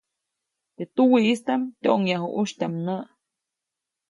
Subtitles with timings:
[0.75, 3.03] Teʼ tuwiʼistaʼm tyoʼŋyaju ʼusytyaʼm näʼ.